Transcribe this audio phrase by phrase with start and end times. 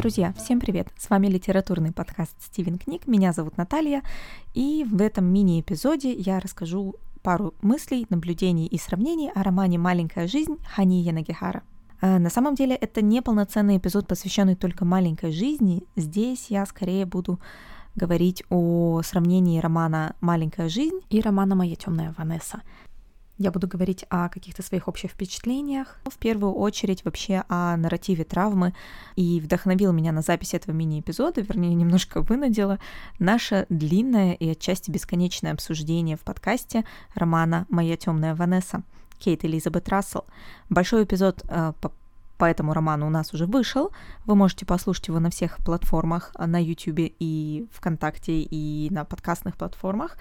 [0.00, 0.88] Друзья, всем привет!
[0.96, 3.06] С вами литературный подкаст Стивен Книг.
[3.06, 4.02] Меня зовут Наталья,
[4.54, 10.56] и в этом мини-эпизоде я расскажу пару мыслей, наблюдений и сравнений о романе «Маленькая жизнь»
[10.74, 11.62] Хани Янагихара.
[12.00, 15.82] А, на самом деле это не полноценный эпизод, посвященный только маленькой жизни.
[15.96, 17.38] Здесь я скорее буду
[17.94, 22.62] говорить о сравнении романа «Маленькая жизнь» и романа «Моя темная Ванесса».
[23.40, 28.74] Я буду говорить о каких-то своих общих впечатлениях, в первую очередь вообще о нарративе травмы,
[29.16, 32.78] и вдохновил меня на запись этого мини-эпизода, вернее, немножко вынудила
[33.18, 36.84] наше длинное и отчасти бесконечное обсуждение в подкасте
[37.14, 38.82] романа «Моя темная Ванесса»
[39.18, 40.26] Кейт Элизабет Рассел.
[40.68, 41.92] Большой эпизод э, по
[42.36, 43.90] по этому роману у нас уже вышел.
[44.24, 50.16] Вы можете послушать его на всех платформах, на YouTube и ВКонтакте, и на подкастных платформах.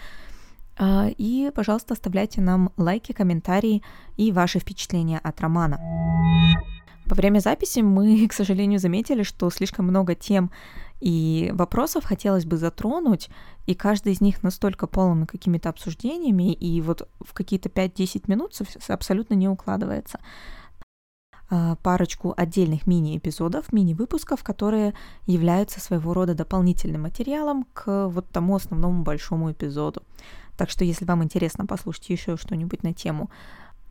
[0.82, 3.84] А, и, пожалуйста, оставляйте нам лайки, комментарии
[4.16, 5.78] и ваши впечатления от романа.
[7.06, 10.52] Во время записи мы, к сожалению, заметили, что слишком много тем
[11.02, 13.30] и вопросов хотелось бы затронуть,
[13.66, 19.34] и каждый из них настолько полон какими-то обсуждениями, и вот в какие-то 5-10 минут абсолютно
[19.34, 20.20] не укладывается
[21.50, 24.94] а, парочку отдельных мини-эпизодов, мини-выпусков, которые
[25.26, 30.04] являются своего рода дополнительным материалом к вот тому основному большому эпизоду.
[30.60, 33.32] Так что, если вам интересно послушать еще что-нибудь на тему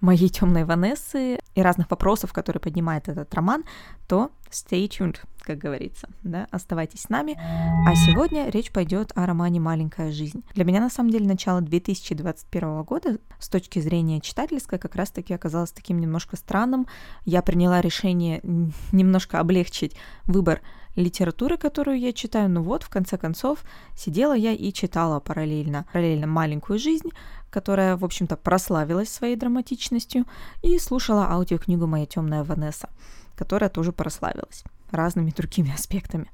[0.03, 3.65] моей темной Ванессы и разных вопросов, которые поднимает этот роман,
[4.07, 7.41] то stay tuned, как говорится, да, оставайтесь с нами.
[7.89, 10.45] А сегодня речь пойдет о романе «Маленькая жизнь».
[10.53, 15.73] Для меня, на самом деле, начало 2021 года с точки зрения читательской как раз-таки оказалось
[15.73, 16.87] таким немножко странным.
[17.25, 18.43] Я приняла решение
[18.93, 19.97] немножко облегчить
[20.27, 20.61] выбор
[20.97, 22.49] литературы, которую я читаю.
[22.51, 23.63] Ну вот, в конце концов,
[23.97, 27.11] сидела я и читала параллельно, параллельно «Маленькую жизнь»,
[27.51, 30.25] которая, в общем-то, прославилась своей драматичностью,
[30.63, 32.89] и слушала аудиокнигу «Моя темная Ванесса»,
[33.37, 36.31] которая тоже прославилась разными другими аспектами.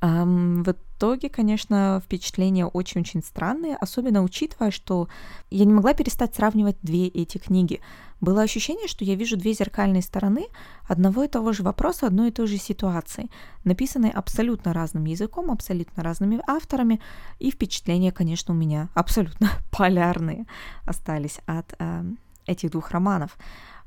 [0.00, 5.08] В итоге, конечно, впечатления очень-очень странные, особенно учитывая, что
[5.50, 7.80] я не могла перестать сравнивать две эти книги.
[8.20, 10.46] Было ощущение, что я вижу две зеркальные стороны
[10.88, 13.30] одного и того же вопроса, одной и той же ситуации,
[13.64, 17.00] написанной абсолютно разным языком, абсолютно разными авторами,
[17.38, 20.46] и впечатления, конечно, у меня абсолютно полярные
[20.86, 22.04] остались от э,
[22.46, 23.36] этих двух романов.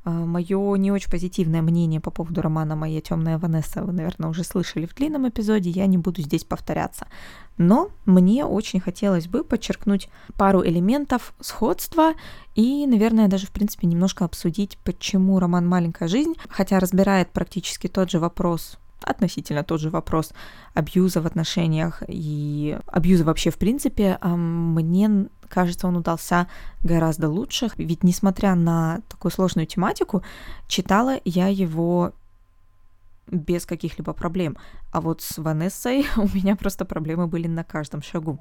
[0.03, 4.44] А, Мое не очень позитивное мнение по поводу романа «Моя темная Ванесса» вы, наверное, уже
[4.44, 7.08] слышали в длинном эпизоде, я не буду здесь повторяться.
[7.58, 12.13] Но мне очень хотелось бы подчеркнуть пару элементов сходства
[12.56, 18.12] и, наверное, даже, в принципе, немножко обсудить, почему роман «Маленькая жизнь», хотя разбирает практически тот
[18.12, 20.31] же вопрос относительно тот же вопрос
[20.74, 26.47] абьюза в отношениях и абьюза вообще в принципе, мне кажется, он удался
[26.84, 27.69] гораздо лучше.
[27.78, 30.24] Ведь несмотря на такую сложную тематику,
[30.68, 32.14] читала я его
[33.28, 34.58] без каких-либо проблем.
[34.92, 38.40] А вот с Ванессой у меня просто проблемы были на каждом шагу.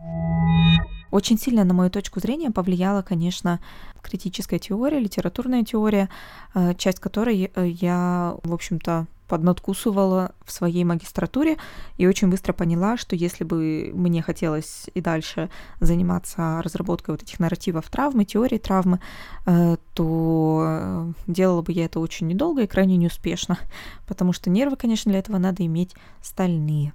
[1.11, 3.61] Очень сильно, на мою точку зрения, повлияла, конечно,
[4.03, 6.09] критическая теория, литературная теория,
[6.55, 11.57] э, часть которой э, я, в общем-то, поднадкусывала в своей магистратуре
[11.97, 15.49] и очень быстро поняла, что если бы мне хотелось и дальше
[15.81, 19.01] заниматься разработкой вот этих нарративов травмы, теории травмы,
[19.47, 23.59] э, то э, делала бы я это очень недолго и крайне неуспешно,
[24.07, 26.93] потому что нервы, конечно, для этого надо иметь стальные.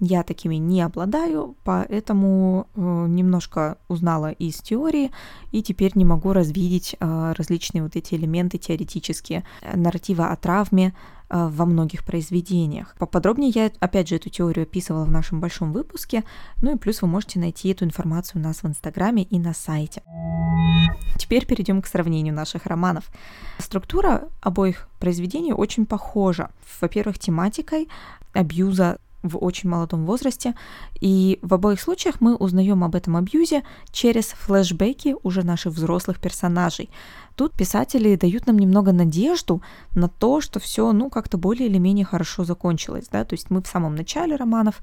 [0.00, 5.10] Я такими не обладаю, поэтому э, немножко узнала из теории
[5.52, 9.44] и теперь не могу развидеть э, различные вот эти элементы теоретические
[9.74, 10.94] нарратива о травме
[11.28, 12.96] э, во многих произведениях.
[12.98, 16.24] Поподробнее я, опять же, эту теорию описывала в нашем большом выпуске,
[16.62, 20.02] ну и плюс вы можете найти эту информацию у нас в Инстаграме и на сайте.
[21.18, 23.10] Теперь перейдем к сравнению наших романов.
[23.58, 26.50] Структура обоих произведений очень похожа.
[26.80, 27.88] Во-первых, тематикой
[28.32, 30.54] абьюза в очень молодом возрасте,
[31.00, 36.90] и в обоих случаях мы узнаем об этом абьюзе через флешбеки уже наших взрослых персонажей.
[37.34, 39.62] Тут писатели дают нам немного надежду
[39.94, 43.62] на то, что все, ну, как-то более или менее хорошо закончилось, да, то есть мы
[43.62, 44.80] в самом начале романов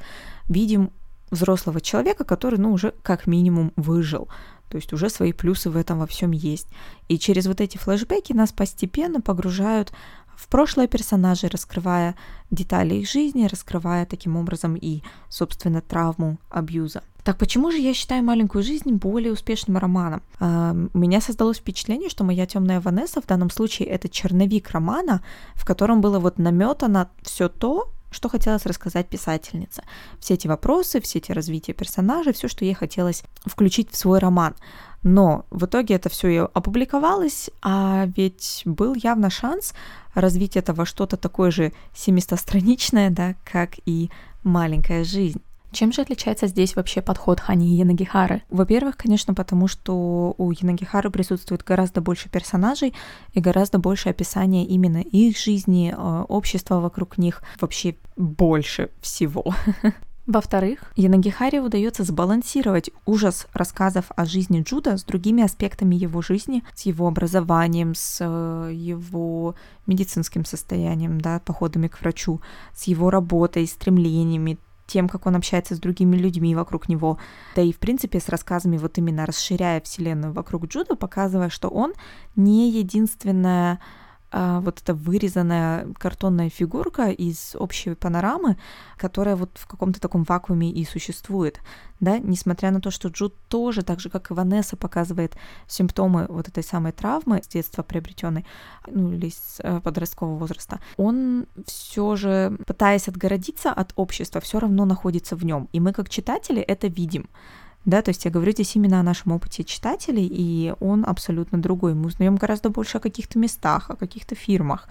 [0.48, 0.92] видим
[1.30, 4.30] взрослого человека, который, ну, уже как минимум выжил,
[4.70, 6.68] то есть уже свои плюсы в этом во всем есть.
[7.08, 9.92] И через вот эти флешбеки нас постепенно погружают
[10.36, 12.16] в прошлое персонажей, раскрывая
[12.52, 17.02] детали их жизни, раскрывая таким образом и, собственно, травму абьюза.
[17.24, 20.22] Так почему же я считаю маленькую жизнь более успешным романом?
[20.40, 25.22] Uh, у меня создалось впечатление, что моя темная Ванесса в данном случае это черновик романа,
[25.56, 29.84] в котором было вот наметано все то, что хотелось рассказать писательница.
[30.20, 34.56] Все эти вопросы, все эти развития персонажей, все, что ей хотелось включить в свой роман.
[35.04, 39.74] Но в итоге это все опубликовалось, а ведь был явно шанс
[40.14, 44.10] развить это во что-то такое же 700-страничное, да, как и
[44.44, 45.42] маленькая жизнь.
[45.72, 48.44] Чем же отличается здесь вообще подход Хани и Янагихары?
[48.50, 52.94] Во-первых, конечно, потому что у Янагихары присутствует гораздо больше персонажей
[53.34, 59.54] и гораздо больше описания именно их жизни, э, общества вокруг них, вообще больше всего.
[60.28, 66.82] Во-вторых, Янагихаре удается сбалансировать ужас рассказов о жизни Джуда с другими аспектами его жизни, с
[66.82, 69.56] его образованием, с э, его
[69.86, 72.42] медицинским состоянием, да, походами к врачу,
[72.76, 77.20] с его работой, стремлениями, тем, как он общается с другими людьми вокруг него,
[77.56, 81.94] да и, в принципе, с рассказами вот именно расширяя вселенную вокруг Джуда, показывая, что он
[82.36, 83.80] не единственная
[84.30, 88.58] а, вот эта вырезанная картонная фигурка из общей панорамы,
[88.98, 91.62] которая вот в каком-то таком вакууме и существует,
[92.02, 95.38] да, несмотря на то, что Джуд тоже, так же как и Ванесса, показывает
[95.68, 98.46] симптомы вот этой самой травмы с детства приобретенной,
[98.88, 104.84] ну или с э, подросткового возраста, он все же, пытаясь отгородиться от общества, все равно
[104.84, 107.30] находится в нем, и мы как читатели это видим
[107.88, 111.94] да, то есть я говорю здесь именно о нашем опыте читателей, и он абсолютно другой.
[111.94, 114.90] Мы узнаем гораздо больше о каких-то местах, о каких-то фирмах,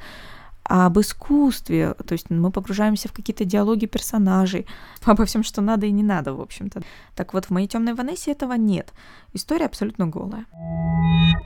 [0.68, 4.66] об искусстве, то есть мы погружаемся в какие-то диалоги персонажей,
[5.04, 6.82] обо всем, что надо и не надо, в общем-то.
[7.14, 8.92] Так вот, в моей темной Ванессе этого нет.
[9.32, 10.46] История абсолютно голая.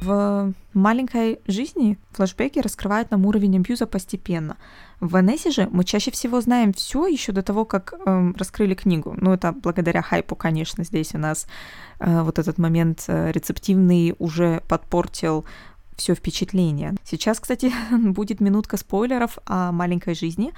[0.00, 4.56] В маленькой жизни флэшбеки раскрывают нам уровень абьюза постепенно.
[5.00, 9.14] В Ванессе же мы чаще всего знаем все еще до того, как эм, раскрыли книгу.
[9.16, 11.46] Ну, это благодаря хайпу, конечно, здесь у нас
[11.98, 15.44] э, вот этот момент э, рецептивный уже подпортил
[16.00, 16.94] все впечатление.
[17.04, 20.52] Сейчас, кстати, будет минутка спойлеров о маленькой жизни.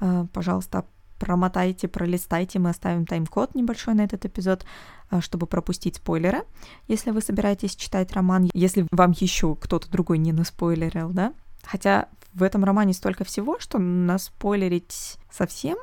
[0.00, 0.86] Э, пожалуйста,
[1.18, 4.64] промотайте, пролистайте, мы оставим тайм-код небольшой на этот эпизод,
[5.10, 6.44] э, чтобы пропустить спойлеры,
[6.88, 11.34] если вы собираетесь читать роман, если вам еще кто-то другой не наспойлерил, да.
[11.62, 15.76] Хотя в этом романе столько всего, что наспойлерить совсем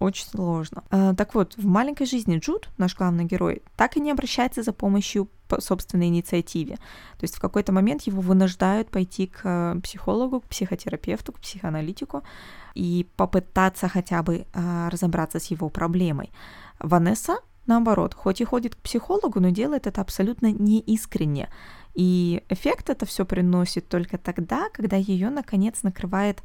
[0.00, 0.82] очень сложно.
[0.90, 4.72] А, так вот, в маленькой жизни Джуд, наш главный герой, так и не обращается за
[4.72, 6.76] помощью по собственной инициативе.
[6.76, 12.22] То есть в какой-то момент его вынуждают пойти к психологу, к психотерапевту, к психоаналитику
[12.74, 16.30] и попытаться хотя бы а, разобраться с его проблемой.
[16.78, 21.48] Ванесса, наоборот, хоть и ходит к психологу, но делает это абсолютно неискренне.
[21.94, 26.42] И эффект это все приносит только тогда, когда ее наконец накрывает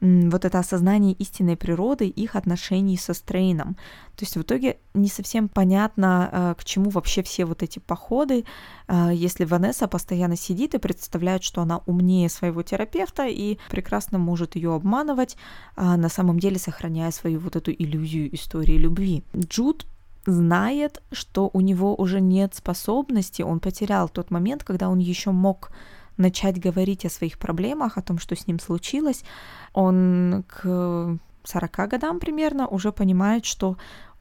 [0.00, 3.76] вот это осознание истинной природы их отношений со Стрейном.
[4.14, 8.44] То есть в итоге не совсем понятно, э, к чему вообще все вот эти походы,
[8.88, 14.56] э, если Ванесса постоянно сидит и представляет, что она умнее своего терапевта и прекрасно может
[14.56, 15.36] ее обманывать,
[15.76, 19.24] а на самом деле сохраняя свою вот эту иллюзию истории любви.
[19.34, 19.86] Джуд
[20.26, 25.70] знает, что у него уже нет способности, он потерял тот момент, когда он еще мог
[26.16, 29.24] начать говорить о своих проблемах, о том, что с ним случилось,
[29.72, 33.76] он к 40 годам примерно уже понимает, что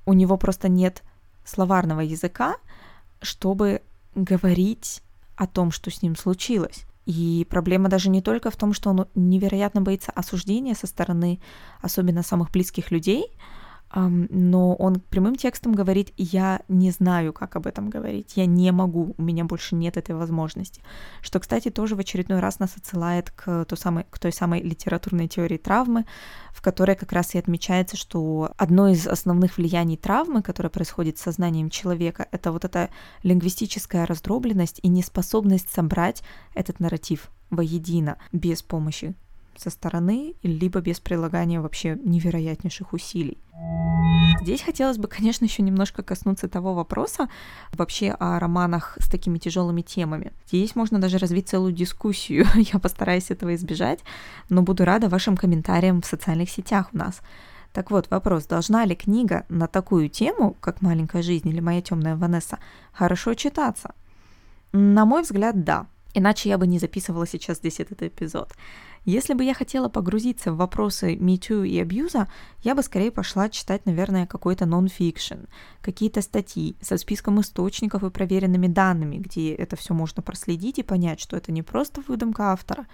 [0.05, 1.03] у него просто нет
[1.45, 2.55] словарного языка,
[3.21, 3.81] чтобы
[4.13, 5.01] говорить
[5.35, 6.85] о том, что с ним случилось.
[7.05, 11.39] И проблема даже не только в том, что он невероятно боится осуждения со стороны
[11.81, 13.27] особенно самых близких людей,
[13.95, 19.15] но он прямым текстом говорит, я не знаю, как об этом говорить, я не могу,
[19.17, 20.81] у меня больше нет этой возможности.
[21.21, 25.27] Что, кстати, тоже в очередной раз нас отсылает к той самой, к той самой литературной
[25.27, 26.05] теории травмы,
[26.51, 31.21] в которой как раз и отмечается, что одно из основных влияний травмы, которое происходит с
[31.21, 32.89] сознанием человека, это вот эта
[33.23, 36.21] лингвистическая раздробленность и неспособность собрать
[36.53, 39.15] этот нарратив воедино без помощи
[39.57, 43.37] со стороны, либо без прилагания вообще невероятнейших усилий.
[44.41, 47.29] Здесь хотелось бы, конечно, еще немножко коснуться того вопроса
[47.71, 50.33] вообще о романах с такими тяжелыми темами.
[50.47, 52.45] Здесь можно даже развить целую дискуссию.
[52.55, 53.99] Я постараюсь этого избежать,
[54.49, 57.21] но буду рада вашим комментариям в социальных сетях у нас.
[57.73, 62.15] Так вот, вопрос, должна ли книга на такую тему, как «Маленькая жизнь» или «Моя темная
[62.15, 62.59] Ванесса»,
[62.93, 63.93] хорошо читаться?
[64.71, 65.87] На мой взгляд, да.
[66.13, 68.53] Иначе я бы не записывала сейчас здесь этот эпизод.
[69.05, 72.27] Если бы я хотела погрузиться в вопросы MeToo и абьюза,
[72.63, 75.45] я бы скорее пошла читать, наверное, какой-то нон-фикшн,
[75.81, 81.19] какие-то статьи со списком источников и проверенными данными, где это все можно проследить и понять,
[81.19, 82.87] что это не просто выдумка автора,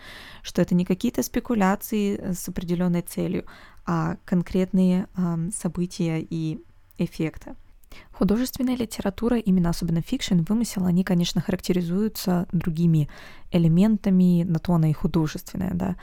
[0.44, 3.46] что это не какие-то спекуляции с определенной целью,
[3.86, 6.62] а конкретные э, события и
[6.98, 7.56] эффекты.
[8.12, 13.10] Художественная литература, именно особенно fiction, вымысел, они, конечно, характеризуются другими
[13.52, 15.96] элементами, на то она и художественная, да.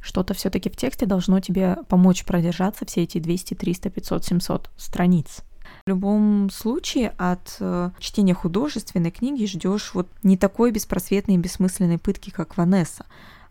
[0.00, 5.42] Что-то все-таки в тексте должно тебе помочь продержаться все эти 200, 300, 500, 700 страниц.
[5.84, 11.98] В любом случае от э, чтения художественной книги ждешь вот не такой беспросветной и бессмысленной
[11.98, 13.06] пытки, как Ванесса.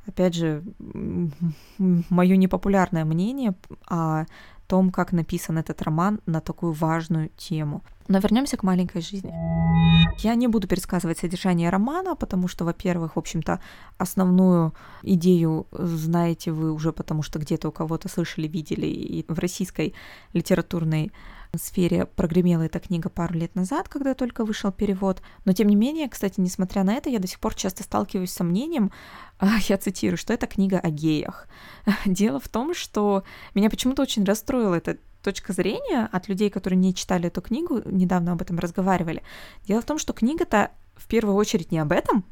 [0.08, 0.64] Опять же,
[1.78, 3.56] мое непопулярное мнение
[3.88, 4.26] о
[4.68, 7.82] том, как написан этот роман на такую важную тему.
[8.08, 9.34] Но вернемся к маленькой жизни.
[10.24, 13.60] Я не буду пересказывать содержание романа, потому что, во-первых, в общем-то,
[13.98, 19.94] основную идею знаете вы уже, потому что где-то у кого-то слышали, видели, и в российской
[20.34, 21.12] литературной
[21.58, 25.22] сфере прогремела эта книга пару лет назад, когда только вышел перевод.
[25.46, 28.36] Но тем не менее, кстати, несмотря на это, я до сих пор часто сталкиваюсь с
[28.36, 28.92] сомнением,
[29.68, 31.48] я цитирую, что это книга о геях.
[32.06, 33.24] Дело в том, что
[33.54, 38.34] меня почему-то очень расстроила эта точка зрения от людей, которые не читали эту книгу, недавно
[38.34, 39.24] об этом разговаривали.
[39.68, 42.24] Дело в том, что книга-то в первую очередь не об этом,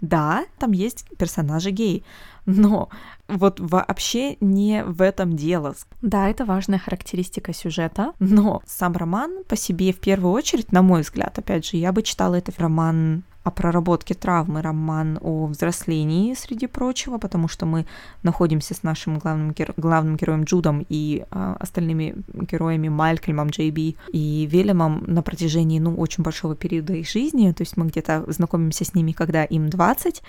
[0.00, 2.04] да, там есть персонажи геи,
[2.48, 2.88] но
[3.28, 5.74] вот вообще не в этом дело.
[6.00, 11.02] Да, это важная характеристика сюжета, но сам роман по себе в первую очередь, на мой
[11.02, 16.66] взгляд, опять же, я бы читала этот роман о проработке травмы, роман о взрослении, среди
[16.66, 17.86] прочего, потому что мы
[18.22, 23.96] находимся с нашим главным, геро- главным героем Джудом и э, остальными героями Малькольмом, Джей Би
[24.12, 28.84] и Вильямом на протяжении, ну, очень большого периода их жизни, то есть мы где-то знакомимся
[28.84, 30.22] с ними, когда им 20,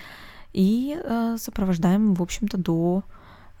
[0.52, 3.04] и э, сопровождаем, в общем-то, до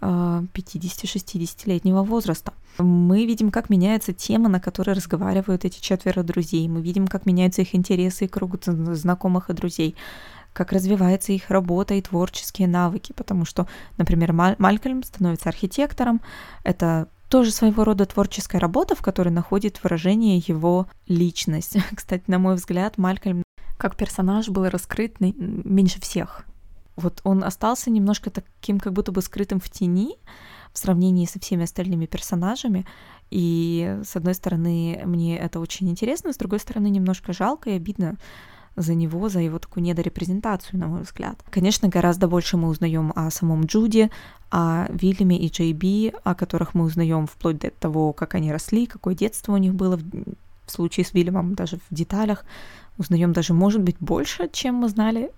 [0.00, 2.54] 50-60-летнего возраста.
[2.78, 6.66] Мы видим, как меняется тема, на которой разговаривают эти четверо друзей.
[6.68, 9.94] Мы видим, как меняются их интересы и круг знакомых и друзей
[10.52, 13.68] как развивается их работа и творческие навыки, потому что,
[13.98, 16.20] например, Малькольм становится архитектором,
[16.64, 21.76] это тоже своего рода творческая работа, в которой находит выражение его личность.
[21.94, 23.44] Кстати, на мой взгляд, Малькольм
[23.78, 26.44] как персонаж был раскрыт меньше всех
[27.00, 30.16] вот он остался немножко таким, как будто бы скрытым в тени
[30.72, 32.86] в сравнении со всеми остальными персонажами.
[33.30, 38.16] И с одной стороны, мне это очень интересно, с другой стороны, немножко жалко и обидно
[38.76, 41.38] за него, за его такую недорепрезентацию, на мой взгляд.
[41.50, 44.10] Конечно, гораздо больше мы узнаем о самом Джуде,
[44.50, 48.86] о Вильяме и Джей Би, о которых мы узнаем вплоть до того, как они росли,
[48.86, 50.02] какое детство у них было в,
[50.66, 52.44] в случае с Вильямом, даже в деталях.
[52.96, 55.32] Узнаем даже, может быть, больше, чем мы знали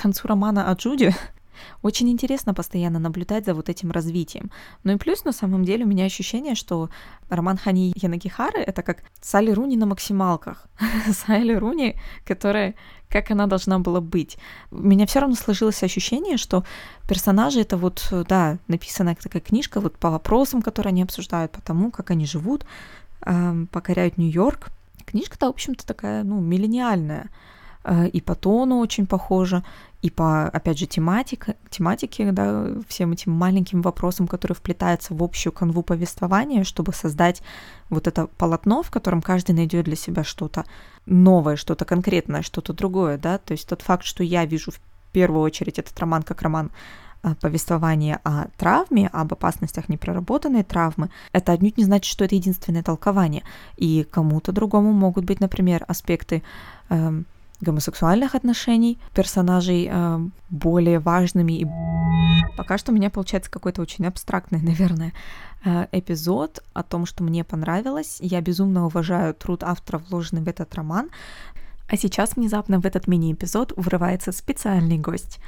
[0.00, 1.14] концу романа о Джуди
[1.82, 4.50] очень интересно постоянно наблюдать за вот этим развитием.
[4.84, 6.90] Ну и плюс, на самом деле, у меня ощущение, что
[7.28, 10.66] роман Хани Янагихары— это как Салли Руни на максималках.
[11.12, 12.74] Салли Руни, которая
[13.10, 14.38] как она должна была быть.
[14.70, 16.64] У меня все равно сложилось ощущение, что
[17.08, 21.90] персонажи— это вот, да, написанная такая книжка вот по вопросам, которые они обсуждают, по тому,
[21.90, 22.64] как они живут,
[23.26, 24.68] э, покоряют Нью-Йорк.
[25.06, 27.30] Книжка-то, в общем-то, такая, ну, миллениальная.
[27.82, 29.64] Э, и по тону очень похоже,
[30.02, 35.52] и по, опять же, тематике, тематике, да, всем этим маленьким вопросам, которые вплетаются в общую
[35.52, 37.42] канву повествования, чтобы создать
[37.90, 40.64] вот это полотно, в котором каждый найдет для себя что-то
[41.04, 44.80] новое, что-то конкретное, что-то другое, да, то есть тот факт, что я вижу в
[45.12, 46.70] первую очередь этот роман как роман
[47.22, 52.82] э, повествования о травме, об опасностях непроработанной травмы, это отнюдь не значит, что это единственное
[52.82, 53.42] толкование.
[53.76, 56.42] И кому-то другому могут быть, например, аспекты
[56.88, 57.26] эм,
[57.60, 61.52] гомосексуальных отношений персонажей э, более важными.
[61.52, 61.66] И
[62.56, 65.12] пока что у меня получается какой-то очень абстрактный, наверное,
[65.64, 68.18] э, эпизод о том, что мне понравилось.
[68.20, 71.10] Я безумно уважаю труд автора, вложенный в этот роман.
[71.88, 75.40] А сейчас внезапно в этот мини-эпизод врывается специальный гость.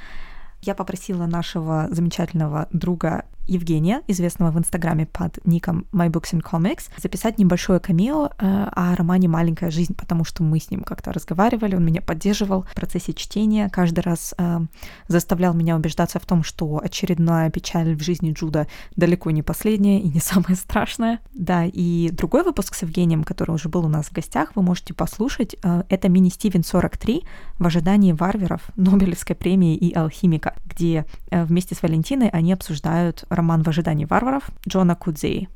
[0.61, 6.89] Я попросила нашего замечательного друга Евгения, известного в Инстаграме под ником My Books and Comics,
[6.97, 11.75] записать небольшое камео э, о романе «Маленькая жизнь», потому что мы с ним как-то разговаривали,
[11.75, 14.59] он меня поддерживал в процессе чтения, каждый раз э,
[15.07, 20.07] заставлял меня убеждаться в том, что очередная печаль в жизни Джуда далеко не последняя и
[20.07, 21.19] не самая страшная.
[21.33, 24.93] Да, и другой выпуск с Евгением, который уже был у нас в гостях, вы можете
[24.93, 25.55] послушать.
[25.63, 27.23] Э, это мини-Стивен 43
[27.59, 33.63] в ожидании варваров, Нобелевской премии и алхимика, где э, вместе с Валентиной они обсуждают роман
[33.63, 35.49] «В ожидании варваров» Джона Кудзеи.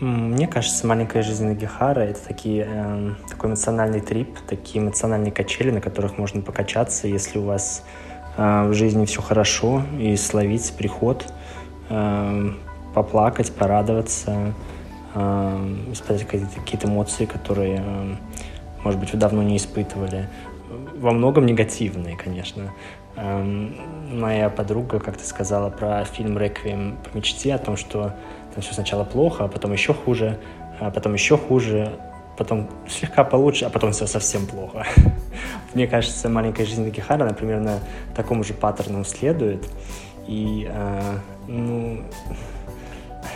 [0.00, 5.80] Мне кажется, «Маленькая жизнь Нагихара»— это такие, э, такой эмоциональный трип, такие эмоциональные качели, на
[5.80, 7.84] которых можно покачаться, если у вас
[8.36, 11.26] э, в жизни все хорошо, и словить приход,
[11.88, 12.50] э,
[12.94, 14.54] поплакать, порадоваться,
[15.14, 18.14] э, испытать какие-то, какие эмоции, которые, э,
[18.84, 20.28] может быть, вы давно не испытывали.
[20.96, 22.72] Во многом негативные, конечно.
[23.20, 23.74] Эм,
[24.12, 28.14] моя подруга как-то сказала про фильм «Реквием по мечте», о том, что
[28.54, 30.38] там все сначала плохо, а потом еще хуже,
[30.78, 31.92] а потом еще хуже,
[32.36, 34.86] потом слегка получше, а потом все совсем плохо.
[35.74, 37.80] Мне кажется, «Маленькая жизнь Гихара», например, на
[38.14, 39.68] такому же паттерну следует.
[40.28, 42.02] И, э, ну,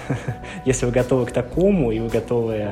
[0.65, 2.71] если вы готовы к такому, и вы готовы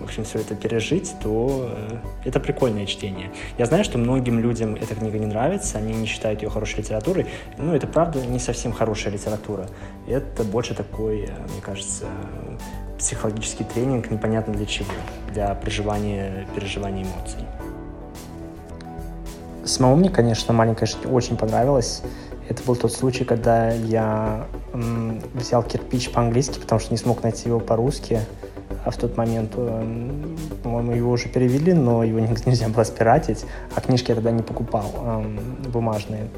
[0.00, 3.30] в общем, все это пережить, то э, это прикольное чтение.
[3.58, 7.26] Я знаю, что многим людям эта книга не нравится, они не считают ее хорошей литературой.
[7.56, 9.68] Ну, это правда не совсем хорошая литература.
[10.06, 12.06] Это больше такой, э, мне кажется,
[12.98, 14.92] психологический тренинг, непонятно для чего,
[15.32, 17.40] для проживания, переживания эмоций.
[19.64, 22.02] Самому мне, конечно, «Маленькая жизнь» очень понравилась.
[22.48, 24.46] Это был тот случай, когда я
[25.34, 28.20] взял кирпич по-английски, потому что не смог найти его по-русски.
[28.84, 30.14] А в тот момент, э,
[30.62, 33.44] по-моему, его уже перевели, но его нельзя было спиратить,
[33.74, 36.28] а книжки я тогда не покупал, э, бумажные.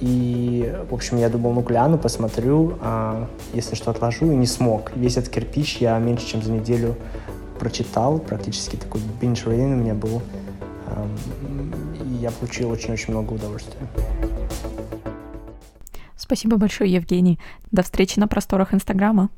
[0.00, 4.92] И, в общем, я думал, ну гляну, посмотрю, а если что, отложу, и не смог.
[4.96, 6.96] Весь этот кирпич я меньше, чем за неделю
[7.58, 10.22] прочитал, практически такой binge reading у меня был.
[12.02, 13.86] И я получил очень-очень много удовольствия.
[16.16, 17.38] Спасибо большое, Евгений.
[17.72, 19.30] До встречи на просторах Инстаграма.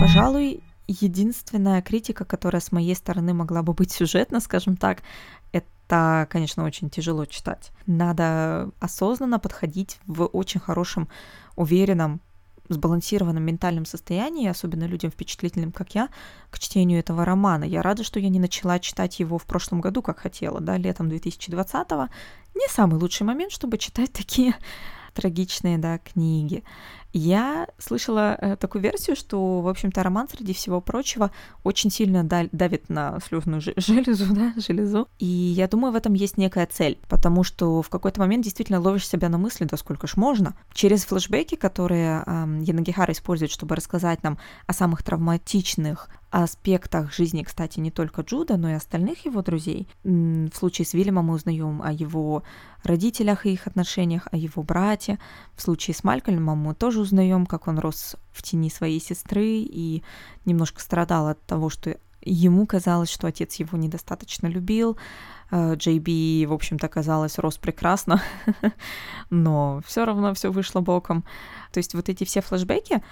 [0.00, 5.02] Пожалуй, единственная критика, которая с моей стороны могла бы быть сюжетна, скажем так,
[5.52, 7.72] это, конечно, очень тяжело читать.
[7.86, 11.08] Надо осознанно подходить в очень хорошем,
[11.56, 12.20] уверенном,
[12.68, 16.08] сбалансированном ментальном состоянии, особенно людям впечатлительным, как я,
[16.50, 17.64] к чтению этого романа.
[17.64, 21.08] Я рада, что я не начала читать его в прошлом году, как хотела, да, летом
[21.08, 22.08] 2020-го.
[22.54, 24.54] Не самый лучший момент, чтобы читать такие
[25.14, 26.64] трагичные, да, книги.
[27.16, 31.30] Я слышала э, такую версию, что, в общем-то, роман, среди всего прочего,
[31.62, 35.06] очень сильно давит на слезную железу, да, железу.
[35.20, 39.08] И я думаю, в этом есть некая цель, потому что в какой-то момент действительно ловишь
[39.08, 40.56] себя на мысли, да сколько ж можно.
[40.72, 42.30] Через флешбеки, которые э,
[42.62, 46.08] Янагихара использует, чтобы рассказать нам о самых травматичных
[46.42, 49.86] аспектах жизни, кстати, не только Джуда, но и остальных его друзей.
[50.02, 52.42] В случае с Вильямом мы узнаем о его
[52.82, 55.20] родителях и их отношениях, о его брате.
[55.54, 60.02] В случае с Малькольмом мы тоже узнаем, как он рос в тени своей сестры и
[60.44, 64.96] немножко страдал от того, что ему казалось, что отец его недостаточно любил.
[65.50, 68.22] Э, Джей Би, в общем-то, казалось, рос прекрасно,
[69.30, 71.24] но все равно все вышло боком.
[71.72, 73.02] То есть вот эти все флешбеки,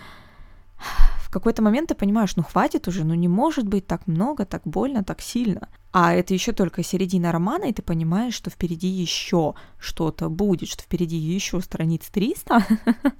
[1.32, 5.02] какой-то момент ты понимаешь, ну хватит уже, ну не может быть так много, так больно,
[5.02, 5.68] так сильно.
[5.92, 10.82] А это еще только середина романа, и ты понимаешь, что впереди еще что-то будет, что
[10.82, 12.66] впереди еще страниц 300,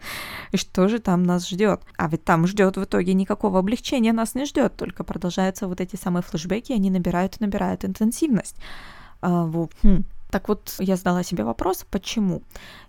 [0.53, 1.83] и что же там нас ждет.
[1.97, 5.97] А ведь там ждет в итоге никакого облегчения нас не ждет, только продолжаются вот эти
[5.97, 8.57] самые флешбеки, они набирают и набирают интенсивность.
[9.21, 10.05] А, вот, хм.
[10.33, 12.41] Так вот, я задала себе вопрос, почему?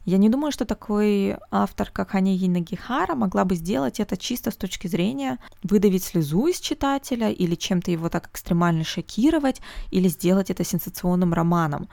[0.05, 4.55] Я не думаю, что такой автор, как Ханеги Нагихара, могла бы сделать это чисто с
[4.55, 10.63] точки зрения выдавить слезу из читателя или чем-то его так экстремально шокировать, или сделать это
[10.63, 11.89] сенсационным романом.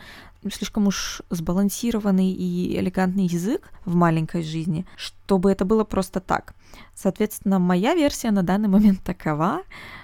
[0.51, 6.55] Слишком уж сбалансированный и элегантный язык в маленькой жизни, чтобы это было просто так.
[6.95, 9.63] Соответственно, моя версия на данный момент такова,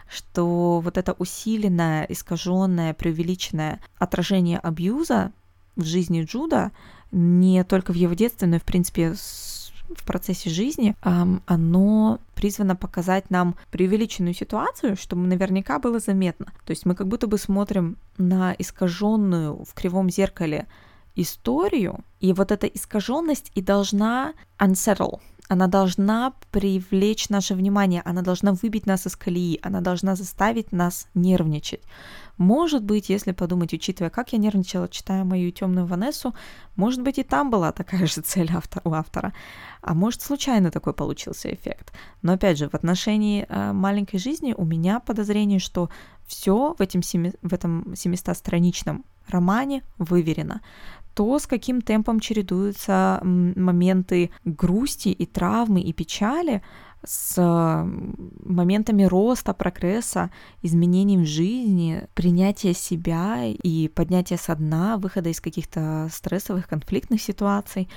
[0.08, 5.32] что вот это усиленное, искаженное, преувеличенное отражение абьюза
[5.74, 6.70] в жизни Джуда
[7.12, 13.30] не только в его детстве, но и, в принципе, в процессе жизни, оно призвано показать
[13.30, 16.52] нам преувеличенную ситуацию, чтобы наверняка было заметно.
[16.64, 20.66] То есть мы как будто бы смотрим на искаженную в кривом зеркале
[21.16, 28.52] историю, и вот эта искаженность и должна unsettle, она должна привлечь наше внимание, она должна
[28.52, 31.82] выбить нас из колеи, она должна заставить нас нервничать.
[32.38, 36.34] Может быть, если подумать, учитывая, как я нервничала, читая мою темную Ванессу,
[36.76, 39.32] может быть, и там была такая же цель автор, у автора.
[39.80, 41.92] А может, случайно такой получился эффект.
[42.22, 45.88] Но опять же, в отношении э, маленькой жизни у меня подозрение, что
[46.26, 50.60] все в, в этом 700-страничном романе выверено
[51.16, 56.62] то, с каким темпом чередуются моменты грусти и травмы и печали
[57.04, 57.36] с
[58.44, 60.30] моментами роста, прогресса,
[60.62, 67.88] изменений в жизни, принятия себя и поднятия со дна, выхода из каких-то стрессовых, конфликтных ситуаций.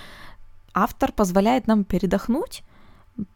[0.74, 2.64] Автор позволяет нам передохнуть,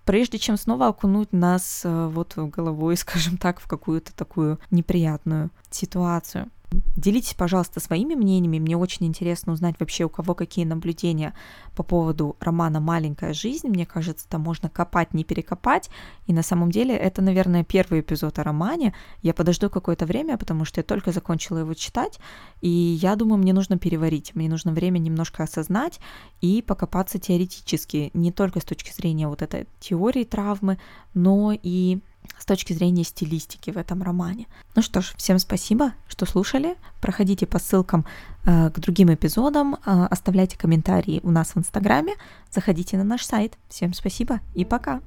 [0.06, 6.49] прежде чем снова окунуть нас э, вот головой, скажем так, в какую-то такую неприятную ситуацию.
[6.96, 8.60] Делитесь, пожалуйста, своими мнениями.
[8.60, 11.34] Мне очень интересно узнать вообще, у кого какие наблюдения
[11.76, 13.68] по поводу романа «Маленькая жизнь».
[13.68, 15.90] Мне кажется, там можно копать, не перекопать.
[16.28, 18.94] И на самом деле это, наверное, первый эпизод о романе.
[19.22, 22.20] Я подожду какое-то время, потому что я только закончила его читать.
[22.62, 24.36] И я думаю, мне нужно переварить.
[24.36, 26.00] Мне нужно время немножко осознать
[26.42, 28.12] и покопаться теоретически.
[28.14, 30.80] Не только с точки зрения вот этой теории травмы,
[31.14, 32.00] но и
[32.44, 34.48] с точки зрения стилистики в этом романе.
[34.76, 36.76] Ну что ж, всем спасибо, что слушали.
[37.00, 38.06] Проходите по ссылкам
[38.44, 42.16] э, к другим эпизодам, э, оставляйте комментарии у нас в Инстаграме,
[42.52, 43.58] заходите на наш сайт.
[43.70, 45.00] Всем спасибо и пока!